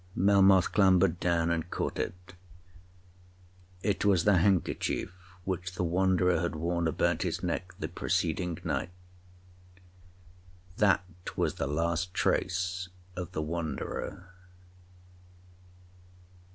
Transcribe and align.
Melmoth 0.15 0.71
clambered 0.71 1.19
down 1.19 1.51
and 1.51 1.69
caught 1.69 1.99
it. 1.99 2.33
It 3.83 4.03
was 4.03 4.23
the 4.23 4.39
handkerchief 4.39 5.11
which 5.43 5.73
the 5.75 5.83
Wanderer 5.83 6.39
had 6.39 6.55
worn 6.55 6.87
about 6.87 7.21
his 7.21 7.43
neck 7.43 7.71
the 7.77 7.87
preceding 7.87 8.57
night—that 8.63 8.89
was 11.37 11.53
the 11.53 11.67
last 11.67 12.15
trace 12.15 12.89
of 13.15 13.33
the 13.33 13.43
Wanderer! 13.43 14.27